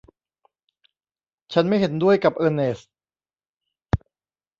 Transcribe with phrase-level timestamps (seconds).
[1.53, 2.91] ฉันไม่เห็นด้วยกับเออร์เนสท์